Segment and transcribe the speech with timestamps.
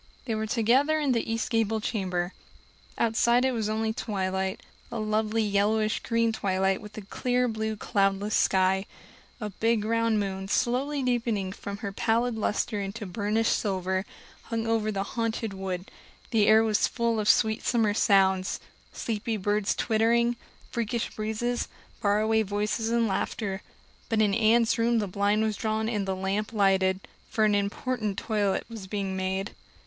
[0.25, 2.33] They were together in the east gable chamber;
[2.97, 8.33] outside it was only twilight a lovely yellowish green twilight with a clear blue cloudless
[8.35, 8.87] sky.
[9.39, 14.03] A big round moon, slowly deepening from her pallid luster into burnished silver,
[14.45, 15.91] hung over the Haunted Wood;
[16.31, 18.59] the air was full of sweet summer sounds
[18.91, 20.35] sleepy birds twittering,
[20.71, 21.67] freakish breezes,
[22.01, 23.61] faraway voices and laughter.
[24.09, 28.17] But in Anne's room the blind was drawn and the lamp lighted, for an important
[28.17, 29.53] toilet was being made.